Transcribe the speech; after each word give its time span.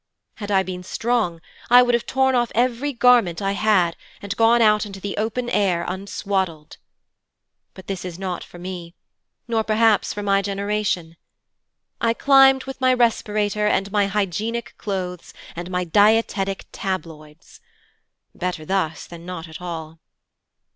Had 0.37 0.49
I 0.49 0.63
been 0.63 0.81
strong, 0.81 1.41
I 1.69 1.83
would 1.83 1.93
have 1.93 2.07
torn 2.07 2.33
off 2.33 2.51
every 2.55 2.91
garment 2.91 3.39
I 3.39 3.51
had, 3.51 3.95
and 4.19 4.35
gone 4.35 4.59
out 4.59 4.83
into 4.83 4.99
the 4.99 5.15
outer 5.15 5.47
air 5.51 5.85
unswaddled. 5.87 6.77
But 7.75 7.85
this 7.85 8.03
is 8.03 8.17
not 8.17 8.43
for 8.43 8.57
me, 8.57 8.95
nor 9.47 9.63
perhaps 9.63 10.11
for 10.11 10.23
my 10.23 10.41
generation. 10.41 11.17
I 12.01 12.15
climbed 12.15 12.63
with 12.63 12.81
my 12.81 12.95
respirator 12.95 13.67
and 13.67 13.91
my 13.91 14.07
hygienic 14.07 14.73
clothes 14.79 15.35
and 15.55 15.69
my 15.69 15.83
dietetic 15.83 16.65
tabloids! 16.71 17.61
Better 18.33 18.65
thus 18.65 19.05
than 19.05 19.23
not 19.23 19.47
at 19.47 19.61
all. 19.61 19.99